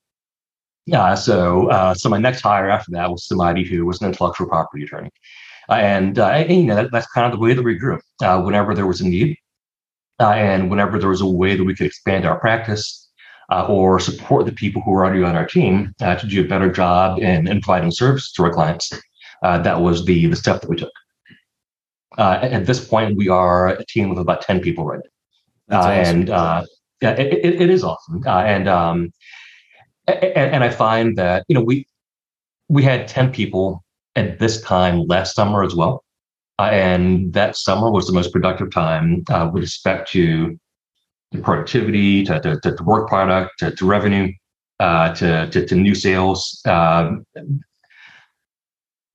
Yeah, 0.87 1.15
so 1.15 1.69
uh, 1.71 1.95
so 1.95 2.09
my 2.09 2.19
next 2.19 2.43
hire 2.43 2.69
after 2.69 2.91
that 2.93 3.11
was 3.11 3.27
somebody 3.27 3.65
who 3.65 3.87
was 3.87 4.01
an 4.01 4.09
intellectual 4.09 4.49
property 4.49 4.85
attorney, 4.85 5.11
uh, 5.71 5.75
and, 5.75 6.19
uh, 6.19 6.29
and, 6.29 6.53
you 6.53 6.65
know 6.65 6.77
that, 6.77 6.93
that's 6.93 7.07
kind 7.07 7.27
of 7.27 7.33
the 7.33 7.43
way 7.43 7.55
that 7.55 7.63
we 7.63 7.75
grew. 7.75 7.99
Uh, 8.23 8.43
whenever 8.43 8.75
there 8.75 8.87
was 8.87 9.01
a 9.01 9.09
need, 9.09 9.37
uh, 10.21 10.33
and 10.33 10.71
whenever 10.71 10.99
there 10.99 11.09
was 11.09 11.23
a 11.23 11.27
way 11.27 11.57
that 11.57 11.65
we 11.65 11.75
could 11.75 11.87
expand 11.87 12.27
our 12.27 12.39
practice 12.39 13.11
uh, 13.51 13.67
or 13.67 13.99
support 13.99 14.45
the 14.45 14.53
people 14.53 14.83
who 14.83 14.91
were 14.91 15.05
already 15.05 15.23
on 15.23 15.37
our 15.37 15.47
team 15.47 15.95
to 15.99 16.27
do 16.29 16.45
a 16.45 16.49
better 16.49 16.71
job 16.71 17.19
in, 17.19 17.49
in 17.49 17.61
providing 17.63 17.91
service 17.91 18.31
to 18.33 18.45
our 18.45 18.53
clients, 18.53 18.93
that 19.43 19.81
was 19.81 20.05
the 20.05 20.27
the 20.27 20.37
step 20.37 20.61
that 20.61 20.69
we 20.69 20.77
took. 20.77 20.93
at 22.19 22.67
this 22.67 22.87
point, 22.87 23.17
we 23.17 23.29
are 23.29 23.69
a 23.69 23.85
team 23.87 24.11
of 24.11 24.19
about 24.19 24.43
ten 24.43 24.61
people 24.61 24.85
right 24.85 25.01
now. 25.03 25.14
Uh, 25.71 25.77
awesome. 25.77 26.21
and 26.21 26.31
uh, 26.31 26.65
yeah, 27.01 27.13
it, 27.13 27.33
it, 27.45 27.63
it 27.63 27.71
is 27.71 27.83
awesome. 27.85 28.23
Uh, 28.27 28.41
and, 28.41 28.69
um, 28.69 29.13
and 30.07 30.55
and 30.55 30.65
I 30.65 30.71
find 30.71 31.17
that 31.17 31.45
you 31.49 31.55
know 31.55 31.63
we 31.63 31.87
we 32.69 32.83
had 32.83 33.09
ten 33.09 33.33
people 33.33 33.83
at 34.17 34.39
this 34.39 34.61
time 34.61 35.07
last 35.07 35.35
summer 35.35 35.63
as 35.63 35.75
well, 35.75 36.05
uh, 36.59 36.69
and 36.71 37.33
that 37.33 37.57
summer 37.57 37.91
was 37.91 38.07
the 38.07 38.13
most 38.13 38.33
productive 38.33 38.71
time 38.71 39.25
uh, 39.31 39.51
with 39.53 39.63
respect 39.63 40.11
to 40.11 40.59
the 41.33 41.41
productivity, 41.41 42.25
to, 42.25 42.41
to, 42.41 42.61
to 42.61 42.85
work 42.85 43.09
product, 43.09 43.59
to, 43.59 43.75
to 43.75 43.87
revenue, 43.87 44.33
uh, 44.79 45.13
to, 45.15 45.49
to, 45.51 45.67
to 45.67 45.75
new 45.75 45.95
sales. 45.95 46.61
Um, 46.65 47.27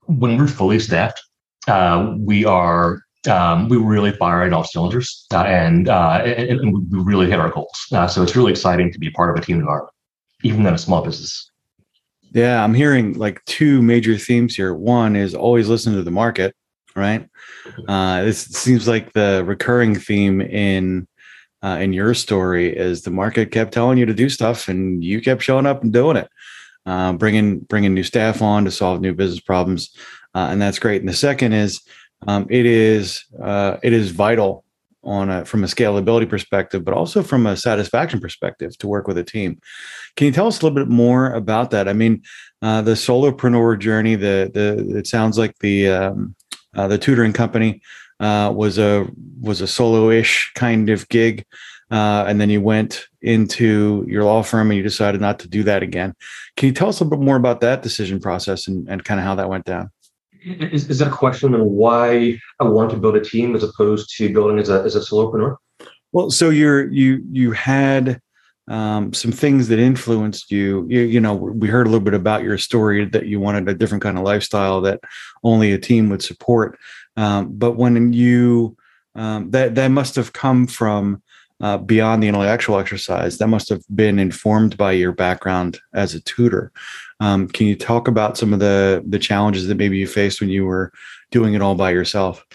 when 0.06 0.38
we're 0.38 0.48
fully 0.48 0.80
staffed, 0.80 1.22
we 2.18 2.46
are 2.46 3.02
um, 3.28 3.68
we 3.68 3.78
really 3.78 4.12
fired 4.14 4.54
all 4.54 4.64
cylinders 4.64 5.26
uh, 5.34 5.44
and, 5.44 5.90
uh, 5.90 6.22
and, 6.24 6.60
and, 6.62 6.74
we 6.92 7.00
really 7.00 7.30
hit 7.30 7.40
our 7.40 7.50
goals. 7.50 7.88
Uh, 7.92 8.08
so 8.08 8.24
it's 8.24 8.36
really 8.36 8.52
exciting 8.52 8.92
to 8.94 9.00
be 9.00 9.10
part 9.12 9.30
of 9.30 9.42
a 9.42 9.46
team 9.46 9.60
environment, 9.60 9.94
even 10.44 10.66
in 10.66 10.74
a 10.74 10.78
small 10.78 11.04
business. 11.04 11.52
Yeah, 12.32 12.64
I'm 12.64 12.74
hearing 12.74 13.14
like 13.14 13.44
two 13.46 13.82
major 13.82 14.18
themes 14.18 14.56
here. 14.56 14.74
One 14.74 15.16
is 15.16 15.34
always 15.34 15.68
listen 15.68 15.94
to 15.96 16.04
the 16.04 16.12
market, 16.12 16.56
right? 16.96 17.28
Mm-hmm. 17.66 17.90
Uh, 17.90 18.24
this 18.24 18.46
seems 18.46 18.88
like 18.88 19.12
the 19.14 19.44
recurring 19.46 19.96
theme 19.96 20.40
in 20.42 21.08
uh, 21.62 21.78
in 21.82 21.92
your 21.92 22.14
story 22.14 22.74
is 22.74 23.02
the 23.02 23.12
market 23.12 23.52
kept 23.52 23.74
telling 23.74 23.98
you 23.98 24.06
to 24.06 24.14
do 24.14 24.30
stuff, 24.30 24.70
and 24.70 25.04
you 25.04 25.22
kept 25.22 25.44
showing 25.44 25.66
up 25.66 25.84
and 25.84 25.92
doing 25.92 26.16
it, 26.16 26.30
uh, 26.86 27.12
bringing 27.14 27.60
bringing 27.60 27.94
new 27.94 28.04
staff 28.04 28.42
on 28.42 28.64
to 28.64 28.72
solve 28.72 29.02
new 29.02 29.14
business 29.14 29.42
problems, 29.42 29.90
uh, 30.36 30.48
and 30.52 30.62
that's 30.62 30.80
great. 30.80 31.02
And 31.02 31.10
the 31.10 31.14
second 31.14 31.54
is 31.54 31.82
um, 32.28 32.48
it 32.50 32.66
is 32.66 33.26
uh, 33.42 33.78
it 33.84 33.94
is 33.94 34.12
vital 34.12 34.64
on 35.04 35.30
a, 35.30 35.46
from 35.46 35.64
a 35.64 35.68
scalability 35.68 36.28
perspective, 36.28 36.84
but 36.84 36.94
also 36.94 37.24
from 37.24 37.48
a 37.48 37.56
satisfaction 37.56 38.20
perspective 38.20 38.78
to 38.78 38.88
work 38.88 39.08
with 39.08 39.18
a 39.18 39.24
team. 39.24 39.60
Can 40.18 40.28
you 40.28 40.34
tell 40.34 40.48
us 40.48 40.60
a 40.60 40.66
little 40.66 40.76
bit 40.76 40.90
more 40.90 41.32
about 41.34 41.72
that? 41.72 41.88
I 41.88 41.94
mean, 41.94 42.22
uh, 42.62 42.82
the 42.82 42.92
solopreneur 42.92 43.80
journey. 43.80 44.16
The 44.16 44.52
the 44.54 44.98
it 44.98 45.08
sounds 45.08 45.38
like 45.38 45.58
the 45.60 45.88
um, 45.88 46.36
uh, 46.76 46.88
the 46.88 46.98
tutoring 46.98 47.34
company 47.34 47.82
uh, 48.20 48.52
was 48.54 48.78
a 48.78 49.08
was 49.40 49.62
a 49.62 49.68
solo-ish 49.68 50.52
kind 50.56 50.90
of 50.90 51.08
gig, 51.08 51.46
uh, 51.92 52.26
and 52.28 52.42
then 52.42 52.50
you 52.50 52.62
went 52.62 53.08
into 53.22 54.06
your 54.08 54.24
law 54.24 54.44
firm 54.44 54.70
and 54.70 54.78
you 54.78 54.84
decided 54.84 55.22
not 55.22 55.40
to 55.40 55.48
do 55.48 55.64
that 55.64 55.84
again. 55.84 56.14
Can 56.58 56.68
you 56.68 56.74
tell 56.74 56.90
us 56.90 57.00
a 57.00 57.04
little 57.04 57.18
bit 57.18 57.24
more 57.26 57.38
about 57.38 57.62
that 57.62 57.82
decision 57.82 58.20
process 58.20 58.68
and, 58.68 58.88
and 58.90 59.04
kind 59.04 59.20
of 59.20 59.26
how 59.26 59.36
that 59.36 59.50
went 59.50 59.66
down? 59.66 59.90
Is, 60.42 60.90
is 60.90 61.00
that 61.00 61.08
a 61.08 61.12
question 61.12 61.54
on 61.54 61.62
why 61.62 62.40
I 62.60 62.64
want 62.64 62.92
to 62.92 62.98
build 62.98 63.16
a 63.16 63.24
team 63.24 63.56
as 63.56 63.64
opposed 63.64 64.16
to 64.18 64.34
building 64.34 64.60
as 64.60 64.70
a 64.70 64.82
as 64.84 64.96
a 64.96 65.00
solopreneur? 65.00 65.58
Well, 66.12 66.32
so 66.32 66.50
you're 66.50 66.92
you 66.92 67.24
you 67.32 67.52
had 67.52 68.22
um, 68.70 69.14
some 69.14 69.32
things 69.32 69.68
that 69.68 69.80
influenced 69.80 70.52
you. 70.52 70.86
you. 70.90 71.02
You 71.02 71.20
know, 71.20 71.34
we 71.34 71.68
heard 71.68 71.88
a 71.88 71.90
little 71.90 72.04
bit 72.04 72.14
about 72.14 72.44
your 72.44 72.58
story 72.58 73.06
that 73.06 73.26
you 73.26 73.40
wanted 73.40 73.68
a 73.68 73.74
different 73.74 74.04
kind 74.04 74.18
of 74.18 74.24
lifestyle 74.24 74.82
that 74.82 75.02
only 75.44 75.74
a 75.74 75.80
team 75.80 76.10
would 76.10 76.22
support. 76.22 76.78
Um, 77.18 77.50
but 77.54 77.74
when 77.74 78.14
you 78.14 78.78
um, 79.16 79.52
that 79.52 79.76
that 79.76 79.90
must 79.90 80.16
have 80.16 80.34
come 80.34 80.68
from 80.68 81.22
uh, 81.62 81.78
beyond 81.78 82.24
the 82.24 82.28
intellectual 82.28 82.80
exercise. 82.80 83.38
That 83.38 83.48
must 83.48 83.70
have 83.70 83.84
been 83.94 84.20
informed 84.20 84.78
by 84.78 84.94
your 84.94 85.12
background 85.12 85.80
as 85.94 86.14
a 86.14 86.22
tutor. 86.22 86.72
Um, 87.20 87.48
can 87.48 87.68
you 87.68 87.76
talk 87.76 88.08
about 88.08 88.38
some 88.38 88.54
of 88.54 88.60
the 88.60 89.04
the 89.08 89.20
challenges 89.20 89.68
that 89.68 89.76
maybe 89.76 89.98
you 89.98 90.08
faced 90.08 90.40
when 90.40 90.50
you 90.50 90.66
were 90.66 90.92
doing 91.32 91.54
it 91.54 91.62
all 91.62 91.76
by 91.76 91.92
yourself? 91.92 92.46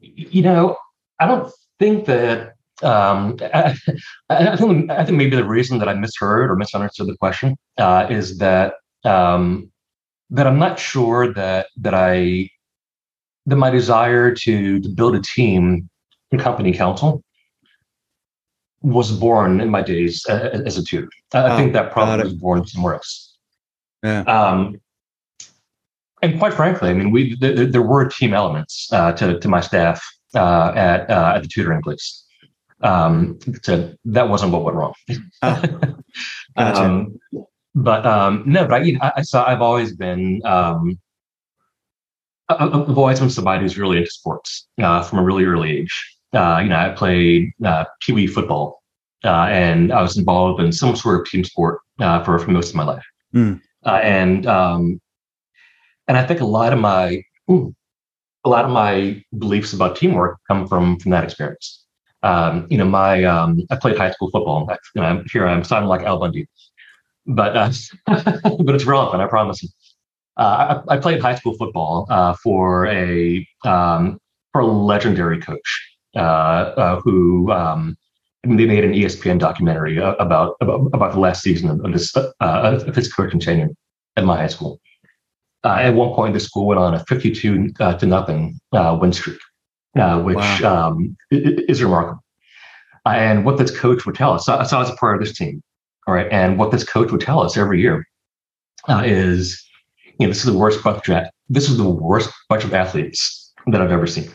You 0.00 0.42
know, 0.42 0.76
I 1.20 1.26
don't 1.26 1.52
think 1.78 2.06
that. 2.06 2.54
Um, 2.80 3.36
I, 3.42 3.76
I, 4.30 4.54
think 4.54 4.88
I 4.88 5.04
think 5.04 5.18
maybe 5.18 5.34
the 5.34 5.44
reason 5.44 5.80
that 5.80 5.88
I 5.88 5.94
misheard 5.94 6.48
or 6.48 6.54
misunderstood 6.54 7.08
the 7.08 7.16
question 7.16 7.56
uh, 7.76 8.06
is 8.08 8.38
that 8.38 8.74
um, 9.04 9.72
that 10.30 10.46
I'm 10.46 10.60
not 10.60 10.78
sure 10.78 11.32
that 11.32 11.66
that 11.78 11.94
I 11.94 12.48
that 13.46 13.56
my 13.56 13.70
desire 13.70 14.32
to 14.32 14.80
to 14.80 14.88
build 14.88 15.16
a 15.16 15.22
team 15.22 15.88
in 16.30 16.38
company 16.38 16.72
counsel 16.72 17.24
was 18.88 19.12
born 19.12 19.60
in 19.60 19.70
my 19.70 19.82
days 19.82 20.24
as 20.26 20.78
a 20.78 20.84
tutor. 20.84 21.08
I, 21.32 21.50
oh, 21.50 21.56
think 21.56 21.72
that 21.72 21.92
probably 21.92 22.24
was 22.24 22.34
born 22.34 22.66
somewhere 22.66 22.94
else. 22.94 23.36
Yeah. 24.02 24.20
Um, 24.22 24.80
and 26.22 26.38
quite 26.38 26.54
frankly, 26.54 26.90
I 26.90 26.94
mean, 26.94 27.10
we 27.10 27.36
there, 27.36 27.66
there 27.66 27.82
were 27.82 28.08
team 28.08 28.34
elements 28.34 28.88
uh, 28.92 29.12
to 29.12 29.38
to 29.38 29.48
my 29.48 29.60
staff 29.60 30.04
uh, 30.34 30.72
at 30.74 31.08
uh, 31.10 31.32
at 31.36 31.42
the 31.42 31.48
tutoring 31.48 31.82
place. 31.82 32.24
Um, 32.80 33.38
to, 33.64 33.96
that 34.04 34.28
wasn't 34.28 34.52
what 34.52 34.62
went 34.62 34.76
wrong. 34.76 34.94
Oh, 35.42 35.62
gotcha. 36.56 36.82
um, 36.82 37.18
but 37.74 38.06
um, 38.06 38.44
no, 38.46 38.66
but 38.66 38.82
I, 38.82 39.12
I 39.16 39.22
saw. 39.22 39.46
I've 39.48 39.62
always 39.62 39.94
been. 39.94 40.40
Um, 40.44 40.98
I've 42.48 42.96
always 42.96 43.20
been 43.20 43.28
somebody 43.28 43.62
who's 43.62 43.76
really 43.76 43.98
into 43.98 44.10
sports 44.10 44.68
uh, 44.80 45.02
from 45.02 45.18
a 45.18 45.22
really 45.22 45.44
early 45.44 45.76
age 45.76 46.17
uh, 46.34 46.60
you 46.62 46.68
know, 46.68 46.76
I 46.76 46.90
played 46.90 47.52
uh, 47.64 47.84
Pee 48.00 48.12
Wee 48.12 48.26
football, 48.26 48.82
uh, 49.24 49.46
and 49.50 49.92
I 49.92 50.02
was 50.02 50.16
involved 50.16 50.60
in 50.60 50.72
some 50.72 50.94
sort 50.96 51.20
of 51.20 51.26
team 51.26 51.44
sport 51.44 51.80
uh, 52.00 52.22
for 52.22 52.38
for 52.38 52.50
most 52.50 52.70
of 52.70 52.74
my 52.74 52.84
life. 52.84 53.04
Mm. 53.34 53.60
and 53.84 54.46
um, 54.46 55.00
and 56.06 56.16
I 56.16 56.26
think 56.26 56.40
a 56.40 56.46
lot 56.46 56.72
of 56.72 56.78
my 56.78 57.22
ooh, 57.50 57.74
a 58.44 58.48
lot 58.48 58.64
of 58.64 58.70
my 58.70 59.22
beliefs 59.38 59.72
about 59.72 59.96
teamwork 59.96 60.38
come 60.48 60.66
from 60.66 60.98
from 60.98 61.10
that 61.12 61.24
experience. 61.24 61.84
Um, 62.22 62.66
you 62.68 62.76
know, 62.76 62.84
my 62.84 63.24
um, 63.24 63.62
I 63.70 63.76
played 63.76 63.96
high 63.96 64.10
school 64.10 64.30
football. 64.30 64.68
You 64.94 65.02
know, 65.02 65.22
here 65.32 65.46
I'm 65.46 65.64
sounding 65.64 65.88
like 65.88 66.02
Al 66.02 66.18
Bundy, 66.18 66.46
but 67.26 67.56
uh, 67.56 67.70
but 68.06 68.74
it's 68.74 68.84
relevant. 68.84 69.22
I 69.22 69.26
promise. 69.26 69.64
Uh, 70.36 70.82
I, 70.88 70.94
I, 70.94 70.98
played 70.98 71.20
high 71.20 71.34
school 71.34 71.54
football 71.54 72.06
uh, 72.10 72.32
for 72.44 72.86
a 72.86 73.44
um, 73.64 74.20
for 74.52 74.60
a 74.60 74.66
legendary 74.66 75.40
coach 75.40 75.97
who 77.04 77.50
um, 77.52 77.96
they 78.44 78.66
made 78.66 78.84
an 78.84 78.92
ESPN 78.92 79.38
documentary 79.38 79.98
about 79.98 80.56
about, 80.60 80.90
about 80.92 81.12
the 81.12 81.20
last 81.20 81.42
season 81.42 81.68
of, 81.84 81.92
this, 81.92 82.16
uh, 82.16 82.32
of 82.40 82.94
his 82.94 83.12
career 83.12 83.30
continuing 83.30 83.76
at 84.16 84.24
my 84.24 84.36
high 84.36 84.46
school. 84.46 84.80
Uh, 85.64 85.78
at 85.80 85.94
one 85.94 86.14
point, 86.14 86.34
the 86.34 86.40
school 86.40 86.66
went 86.66 86.78
on 86.78 86.94
a 86.94 87.04
52 87.06 87.70
uh, 87.80 87.94
to 87.94 88.06
nothing 88.06 88.58
uh, 88.72 88.96
win 89.00 89.12
streak, 89.12 89.38
which 89.94 90.36
wow. 90.36 90.88
um, 90.90 91.16
is 91.30 91.82
remarkable. 91.82 92.22
and 93.06 93.44
what 93.44 93.58
this 93.58 93.76
coach 93.76 94.06
would 94.06 94.14
tell 94.14 94.32
us, 94.32 94.46
so, 94.46 94.62
so 94.62 94.76
I 94.76 94.80
was 94.80 94.90
a 94.90 94.94
part 94.94 95.16
of 95.16 95.20
this 95.20 95.36
team, 95.36 95.62
all 96.06 96.14
right. 96.14 96.28
And 96.30 96.58
what 96.58 96.70
this 96.70 96.84
coach 96.84 97.10
would 97.10 97.20
tell 97.20 97.42
us 97.42 97.56
every 97.56 97.80
year 97.80 98.06
is, 98.88 99.62
you 100.18 100.26
know, 100.26 100.28
this 100.28 100.38
is 100.38 100.44
the 100.44 100.56
worst 100.56 100.82
bunch 100.84 101.08
of 101.08 101.24
this 101.48 101.68
is 101.68 101.76
the 101.76 101.88
worst 101.88 102.30
bunch 102.48 102.64
of 102.64 102.72
athletes 102.72 103.52
that 103.66 103.80
I've 103.80 103.90
ever 103.90 104.06
seen. 104.06 104.30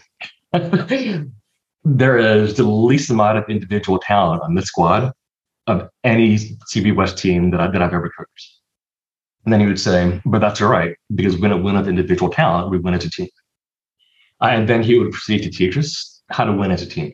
there 1.84 2.18
is 2.18 2.56
the 2.56 2.64
least 2.64 3.10
amount 3.10 3.38
of 3.38 3.50
individual 3.50 4.00
talent 4.00 4.42
on 4.42 4.56
this 4.56 4.66
squad 4.66 5.12
of 5.68 5.90
any 6.04 6.38
CB 6.74 6.96
West 6.96 7.18
team 7.18 7.52
that, 7.52 7.60
I, 7.60 7.68
that 7.68 7.82
I've 7.82 7.94
ever 7.94 8.12
coached. 8.18 8.60
And 9.46 9.52
then 9.52 9.60
he 9.60 9.68
would 9.68 9.80
say, 9.80 10.22
but 10.26 10.40
that's 10.40 10.62
all 10.62 10.70
right, 10.70 10.96
because 11.16 11.38
we 11.38 11.50
don't 11.50 11.64
win 11.64 11.76
with 11.76 11.88
individual 11.88 12.32
talent, 12.32 12.70
we 12.70 12.78
win 12.78 12.94
as 12.94 13.06
a 13.06 13.10
team. 13.10 13.28
And 14.42 14.68
then 14.68 14.84
he 14.84 14.98
would 14.98 15.12
proceed 15.12 15.44
to 15.44 15.50
teach 15.50 15.78
us 15.78 16.22
how 16.30 16.46
to 16.46 16.54
win 16.54 16.72
as 16.72 16.82
a 16.82 16.86
team. 16.86 17.14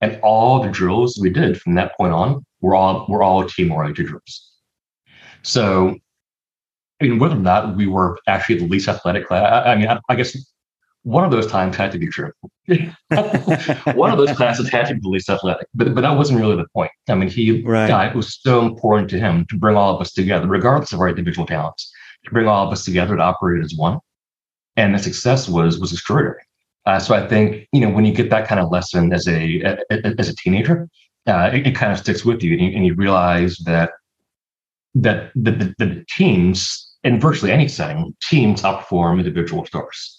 And 0.00 0.18
all 0.22 0.62
the 0.62 0.70
drills 0.70 1.18
we 1.20 1.30
did 1.30 1.60
from 1.60 1.74
that 1.74 1.96
point 1.96 2.12
on 2.12 2.44
were 2.60 2.74
all 2.74 3.06
were 3.08 3.22
all 3.22 3.44
team-oriented 3.44 4.06
drills. 4.06 4.52
So, 5.42 5.96
I 7.00 7.04
mean, 7.04 7.18
whether 7.18 7.36
or 7.36 7.40
not 7.40 7.76
we 7.76 7.86
were 7.86 8.18
actually 8.26 8.58
the 8.58 8.68
least 8.68 8.88
athletic 8.88 9.26
class, 9.26 9.44
I, 9.44 9.72
I 9.72 9.76
mean, 9.76 9.88
I, 9.88 9.98
I 10.08 10.14
guess 10.14 10.36
one 11.02 11.24
of 11.24 11.30
those 11.30 11.46
times 11.46 11.76
had 11.76 11.92
to 11.92 11.98
be 11.98 12.08
true. 12.08 12.32
one 13.94 14.10
of 14.10 14.18
those 14.18 14.36
classes 14.36 14.68
had 14.68 14.86
to 14.86 14.94
be 14.94 15.00
the 15.00 15.08
least 15.08 15.30
athletic, 15.30 15.66
but 15.74 15.94
but 15.94 16.02
that 16.02 16.16
wasn't 16.16 16.38
really 16.38 16.56
the 16.56 16.66
point. 16.74 16.90
I 17.08 17.14
mean, 17.14 17.30
he 17.30 17.62
right. 17.62 18.10
it 18.10 18.14
was 18.14 18.38
so 18.42 18.66
important 18.66 19.08
to 19.10 19.18
him 19.18 19.46
to 19.46 19.56
bring 19.56 19.76
all 19.76 19.94
of 19.94 20.00
us 20.00 20.12
together, 20.12 20.46
regardless 20.46 20.92
of 20.92 21.00
our 21.00 21.08
individual 21.08 21.46
talents, 21.46 21.90
to 22.24 22.30
bring 22.30 22.46
all 22.46 22.66
of 22.66 22.72
us 22.72 22.84
together 22.84 23.16
to 23.16 23.22
operate 23.22 23.64
as 23.64 23.74
one, 23.74 23.98
and 24.76 24.94
the 24.94 24.98
success 24.98 25.48
was 25.48 25.78
was 25.78 25.92
extraordinary. 25.92 26.42
Uh, 26.84 26.98
so 26.98 27.14
I 27.14 27.26
think 27.26 27.66
you 27.72 27.80
know 27.80 27.90
when 27.90 28.04
you 28.04 28.12
get 28.12 28.28
that 28.30 28.46
kind 28.46 28.60
of 28.60 28.70
lesson 28.70 29.12
as 29.12 29.26
a, 29.26 29.62
a 29.62 30.14
as 30.18 30.28
a 30.28 30.36
teenager, 30.36 30.88
uh, 31.26 31.50
it, 31.52 31.66
it, 31.66 31.74
kind 31.74 31.92
of 31.92 31.98
sticks 31.98 32.24
with 32.24 32.42
you, 32.42 32.52
and 32.52 32.60
you, 32.62 32.76
and 32.76 32.86
you 32.86 32.94
realize 32.94 33.56
that 33.64 33.92
that 34.94 35.30
the, 35.34 35.52
the, 35.52 35.74
the 35.78 36.04
teams 36.16 36.88
in 37.04 37.20
virtually 37.20 37.52
any 37.52 37.68
setting, 37.68 38.14
teams 38.22 38.62
outperform 38.62 39.18
individual 39.18 39.64
stars. 39.64 40.17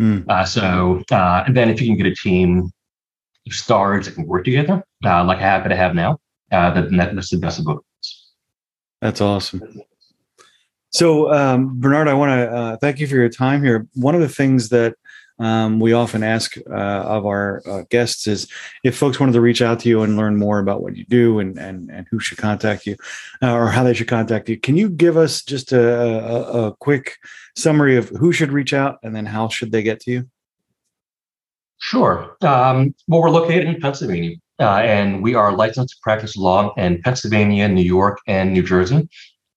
Mm. 0.00 0.28
Uh, 0.28 0.44
so, 0.44 1.02
uh, 1.10 1.44
and 1.46 1.56
then 1.56 1.70
if 1.70 1.80
you 1.80 1.86
can 1.86 1.96
get 1.96 2.06
a 2.06 2.14
team 2.14 2.70
of 3.46 3.52
stars 3.52 4.06
that 4.06 4.14
can 4.14 4.26
work 4.26 4.44
together, 4.44 4.84
uh, 5.04 5.24
like 5.24 5.38
I 5.38 5.42
happen 5.42 5.70
to 5.70 5.76
have 5.76 5.94
now, 5.94 6.18
uh, 6.52 6.70
then 6.72 6.96
that's 6.96 7.30
the 7.30 7.38
best 7.38 7.58
of 7.58 7.64
both. 7.64 7.82
That's 9.00 9.20
awesome. 9.20 9.62
So, 10.90 11.32
um, 11.32 11.78
Bernard, 11.80 12.08
I 12.08 12.14
want 12.14 12.30
to 12.30 12.50
uh, 12.50 12.76
thank 12.78 13.00
you 13.00 13.06
for 13.06 13.16
your 13.16 13.28
time 13.28 13.62
here. 13.62 13.86
One 13.94 14.14
of 14.14 14.20
the 14.20 14.28
things 14.28 14.70
that 14.70 14.94
um, 15.38 15.80
we 15.80 15.92
often 15.92 16.22
ask 16.22 16.56
uh, 16.70 16.72
of 16.72 17.26
our 17.26 17.62
uh, 17.66 17.82
guests 17.90 18.26
is 18.26 18.48
if 18.84 18.96
folks 18.96 19.20
wanted 19.20 19.32
to 19.32 19.40
reach 19.40 19.60
out 19.60 19.80
to 19.80 19.88
you 19.88 20.02
and 20.02 20.16
learn 20.16 20.36
more 20.36 20.58
about 20.58 20.82
what 20.82 20.96
you 20.96 21.04
do 21.06 21.38
and 21.38 21.58
and, 21.58 21.90
and 21.90 22.06
who 22.10 22.18
should 22.18 22.38
contact 22.38 22.86
you 22.86 22.96
uh, 23.42 23.52
or 23.52 23.68
how 23.68 23.82
they 23.82 23.94
should 23.94 24.08
contact 24.08 24.48
you. 24.48 24.58
Can 24.58 24.76
you 24.76 24.88
give 24.88 25.16
us 25.16 25.42
just 25.42 25.72
a, 25.72 25.80
a, 25.80 26.68
a, 26.68 26.76
quick 26.76 27.16
summary 27.54 27.96
of 27.96 28.08
who 28.10 28.32
should 28.32 28.52
reach 28.52 28.72
out 28.72 28.98
and 29.02 29.14
then 29.14 29.26
how 29.26 29.48
should 29.48 29.72
they 29.72 29.82
get 29.82 30.00
to 30.00 30.10
you? 30.10 30.30
Sure. 31.78 32.36
Um, 32.40 32.94
well, 33.06 33.20
we're 33.20 33.30
located 33.30 33.68
in 33.68 33.80
Pennsylvania, 33.80 34.36
uh, 34.58 34.78
and 34.78 35.22
we 35.22 35.34
are 35.34 35.54
licensed 35.54 35.94
to 35.94 36.00
practice 36.02 36.36
law 36.36 36.72
in 36.74 37.02
Pennsylvania, 37.02 37.68
New 37.68 37.82
York, 37.82 38.18
and 38.26 38.52
New 38.52 38.62
Jersey. 38.62 39.08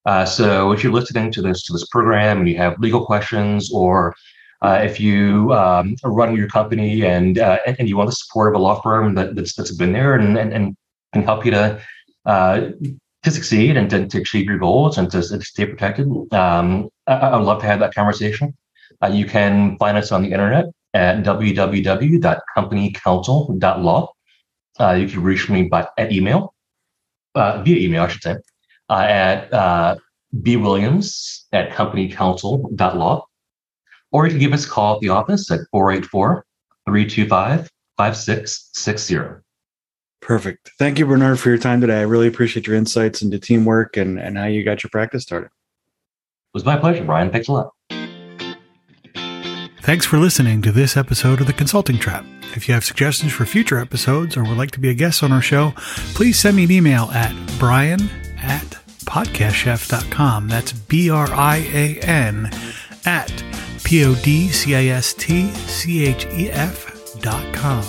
Uh, 0.05 0.25
so 0.25 0.71
if 0.71 0.83
you're 0.83 0.93
listening 0.93 1.31
to 1.31 1.41
this 1.41 1.63
to 1.63 1.74
this 1.74 1.88
program 1.88 2.39
and 2.39 2.50
you 2.50 2.57
have 2.57 2.79
legal 2.79 3.05
questions 3.05 3.71
or 3.74 4.15
Uh, 4.62 4.82
if 4.84 5.00
you 5.00 5.54
um, 5.54 5.96
are 6.04 6.12
running 6.12 6.36
your 6.36 6.50
company 6.50 7.06
and, 7.06 7.39
uh, 7.39 7.60
and, 7.66 7.88
you 7.88 7.96
want 7.96 8.10
the 8.10 8.16
support 8.16 8.54
of 8.54 8.60
a 8.60 8.62
law 8.62 8.82
firm 8.82 9.16
that, 9.16 9.34
that's 9.34 9.56
that's 9.56 9.72
been 9.72 9.94
there 9.94 10.16
and 10.16 10.38
and, 10.38 10.51
and 10.51 10.75
can 11.13 11.24
help 11.24 11.46
you 11.46 11.51
to 11.51 11.82
uh, 12.25 12.72
to 13.24 13.32
succeed 13.32 13.78
and 13.78 13.89
to, 13.89 14.06
to, 14.08 14.20
achieve 14.20 14.46
your 14.46 14.58
goals 14.58 14.98
and 14.98 15.10
to, 15.12 15.22
to 15.22 15.42
stay 15.42 15.66
protected, 15.66 16.08
um, 16.34 16.89
I, 17.08 17.36
would 17.36 17.46
love 17.46 17.60
to 17.62 17.66
have 17.66 17.80
that 17.80 17.94
conversation. 17.94 18.56
Uh, 19.04 19.08
you 19.08 19.25
can 19.25 19.78
find 19.78 19.98
us 19.98 20.13
on 20.13 20.22
the 20.22 20.32
internet 20.32 20.68
at 20.94 21.24
www.companycounsel.law. 21.24 24.13
Uh, 24.80 24.94
you 24.94 25.10
can 25.10 25.22
reach 25.22 25.50
me 25.50 25.63
by 25.63 25.86
at 25.98 26.13
email, 26.13 26.54
uh, 27.36 27.62
via 27.63 27.78
email, 27.78 28.04
I 28.04 28.08
should 28.08 28.22
say, 28.22 28.38
uh, 28.89 28.94
at 28.94 29.51
bwilliams 30.34 31.44
at 31.51 31.72
companycounsel.law. 31.72 33.25
Or 34.12 34.25
you 34.25 34.32
can 34.32 34.39
give 34.39 34.54
us 34.54 34.66
a 34.66 34.70
call 34.70 34.96
at 34.96 35.01
the 35.01 35.10
office 35.10 35.50
at 35.51 35.62
484 35.72 36.46
325 36.86 37.70
5660. 37.98 39.42
Perfect. 40.22 40.72
Thank 40.78 41.00
you, 41.00 41.06
Bernard, 41.06 41.39
for 41.39 41.50
your 41.50 41.58
time 41.58 41.82
today. 41.82 42.00
I 42.00 42.04
really 42.04 42.28
appreciate 42.28 42.68
your 42.68 42.75
insights 42.75 43.22
into 43.22 43.39
teamwork 43.39 43.98
and, 43.98 44.20
and 44.20 44.38
how 44.38 44.46
you 44.46 44.63
got 44.63 44.84
your 44.84 44.89
practice 44.89 45.24
started. 45.24 45.48
It 45.48 46.54
was 46.54 46.66
my 46.66 46.78
pleasure, 46.78 47.04
Brian. 47.04 47.32
Thanks 47.32 47.48
a 47.48 47.54
lot. 47.54 47.72
Thanks 49.82 50.06
for 50.06 50.18
listening 50.18 50.62
to 50.63 50.72
this 50.72 50.98
episode 50.98 51.42
of 51.42 51.48
The 51.48 51.54
Consulting 51.54 51.98
Trap. 51.98 52.25
If 52.56 52.68
you 52.68 52.74
have 52.74 52.84
suggestions 52.84 53.32
for 53.32 53.46
future 53.46 53.80
episodes 53.80 54.36
or 54.36 54.44
would 54.44 54.58
like 54.58 54.72
to 54.72 54.80
be 54.80 54.89
a 54.89 54.94
guest 54.94 55.24
on 55.24 55.32
our 55.32 55.42
show, 55.42 55.74
please 56.13 56.38
send 56.38 56.58
me 56.58 56.66
an 56.66 56.72
email 56.72 57.06
at 57.12 57.34
brian 57.58 58.10
at 58.38 58.78
podcastchef.com. 59.06 60.48
That's 60.48 60.74
B 60.74 61.10
R 61.10 61.28
I 61.32 61.58
A 61.74 62.00
N 62.01 62.51
at 63.06 63.44
P 63.89 64.05
O 64.05 64.13
D 64.13 64.50
C 64.50 64.75
A 64.75 64.91
S 64.91 65.15
T 65.15 65.50
C 65.51 66.05
H 66.05 66.27
E 66.27 66.51
F 66.51 67.19
dot 67.22 67.43
com. 67.55 67.81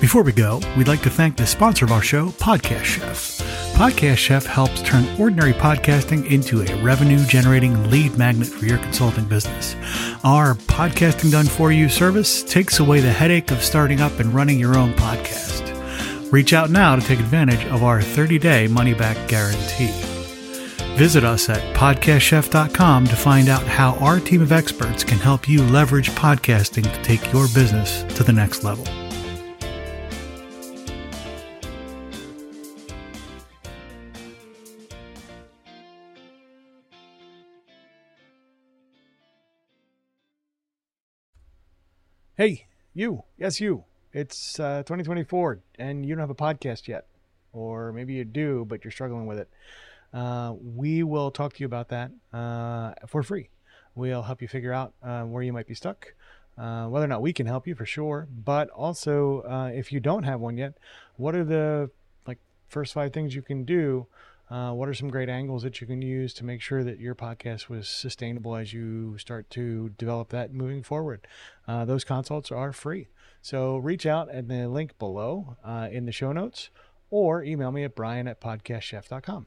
Before 0.00 0.22
we 0.22 0.30
go, 0.30 0.60
we'd 0.76 0.86
like 0.86 1.02
to 1.02 1.10
thank 1.10 1.36
the 1.36 1.44
sponsor 1.44 1.84
of 1.84 1.90
our 1.90 2.02
show, 2.02 2.28
Podcast 2.28 2.84
Chef. 2.84 3.38
Podcast 3.74 4.18
Chef 4.18 4.46
helps 4.46 4.80
turn 4.82 5.08
ordinary 5.20 5.54
podcasting 5.54 6.24
into 6.30 6.62
a 6.62 6.82
revenue 6.84 7.18
generating 7.26 7.90
lead 7.90 8.16
magnet 8.16 8.46
for 8.46 8.64
your 8.64 8.78
consulting 8.78 9.24
business. 9.24 9.74
Our 10.22 10.54
podcasting 10.54 11.32
done 11.32 11.46
for 11.46 11.72
you 11.72 11.88
service 11.88 12.44
takes 12.44 12.78
away 12.78 13.00
the 13.00 13.10
headache 13.10 13.50
of 13.50 13.64
starting 13.64 14.00
up 14.00 14.20
and 14.20 14.32
running 14.32 14.60
your 14.60 14.78
own 14.78 14.92
podcast. 14.92 16.30
Reach 16.30 16.52
out 16.52 16.70
now 16.70 16.94
to 16.94 17.02
take 17.02 17.18
advantage 17.18 17.64
of 17.72 17.82
our 17.82 18.00
30 18.00 18.38
day 18.38 18.68
money 18.68 18.94
back 18.94 19.16
guarantee. 19.26 20.17
Visit 20.98 21.22
us 21.22 21.48
at 21.48 21.62
podcastchef.com 21.76 23.06
to 23.06 23.14
find 23.14 23.48
out 23.48 23.62
how 23.62 23.94
our 23.98 24.18
team 24.18 24.42
of 24.42 24.50
experts 24.50 25.04
can 25.04 25.18
help 25.18 25.48
you 25.48 25.62
leverage 25.62 26.10
podcasting 26.10 26.82
to 26.82 27.02
take 27.04 27.32
your 27.32 27.46
business 27.54 28.02
to 28.16 28.24
the 28.24 28.32
next 28.32 28.64
level. 28.64 28.84
Hey, 42.34 42.66
you. 42.92 43.22
Yes, 43.36 43.60
you. 43.60 43.84
It's 44.12 44.58
uh, 44.58 44.78
2024 44.78 45.60
and 45.78 46.04
you 46.04 46.16
don't 46.16 46.22
have 46.22 46.30
a 46.30 46.34
podcast 46.34 46.88
yet. 46.88 47.06
Or 47.52 47.92
maybe 47.92 48.14
you 48.14 48.24
do, 48.24 48.64
but 48.68 48.82
you're 48.82 48.90
struggling 48.90 49.26
with 49.26 49.38
it. 49.38 49.48
Uh, 50.12 50.54
we 50.60 51.02
will 51.02 51.30
talk 51.30 51.54
to 51.54 51.60
you 51.60 51.66
about 51.66 51.88
that 51.88 52.10
uh, 52.32 52.92
for 53.06 53.22
free. 53.22 53.50
We'll 53.94 54.22
help 54.22 54.40
you 54.40 54.48
figure 54.48 54.72
out 54.72 54.94
uh, 55.02 55.22
where 55.22 55.42
you 55.42 55.52
might 55.52 55.66
be 55.66 55.74
stuck, 55.74 56.14
uh, 56.56 56.86
whether 56.86 57.04
or 57.04 57.08
not 57.08 57.22
we 57.22 57.32
can 57.32 57.46
help 57.46 57.66
you 57.66 57.74
for 57.74 57.86
sure. 57.86 58.28
But 58.44 58.70
also, 58.70 59.42
uh, 59.42 59.70
if 59.74 59.92
you 59.92 60.00
don't 60.00 60.22
have 60.22 60.40
one 60.40 60.56
yet, 60.56 60.74
what 61.16 61.34
are 61.34 61.44
the 61.44 61.90
like 62.26 62.38
first 62.68 62.94
five 62.94 63.12
things 63.12 63.34
you 63.34 63.42
can 63.42 63.64
do 63.64 64.06
what 64.48 64.88
are 64.88 64.94
some 64.94 65.10
great 65.10 65.28
angles 65.28 65.62
that 65.62 65.80
you 65.80 65.86
can 65.86 66.00
use 66.00 66.32
to 66.32 66.44
make 66.44 66.62
sure 66.62 66.82
that 66.82 66.98
your 66.98 67.14
podcast 67.14 67.68
was 67.68 67.86
sustainable 67.86 68.56
as 68.56 68.72
you 68.72 69.18
start 69.18 69.50
to 69.50 69.90
develop 69.98 70.30
that 70.30 70.54
moving 70.54 70.82
forward? 70.82 71.26
Those 71.66 72.04
consults 72.04 72.50
are 72.50 72.72
free. 72.72 73.08
So 73.42 73.76
reach 73.76 74.06
out 74.06 74.30
at 74.30 74.48
the 74.48 74.66
link 74.68 74.98
below 74.98 75.58
in 75.92 76.06
the 76.06 76.12
show 76.12 76.32
notes 76.32 76.70
or 77.10 77.42
email 77.42 77.72
me 77.72 77.84
at 77.84 77.94
brian 77.94 78.26
at 78.26 78.40
podcastchef.com. 78.40 79.46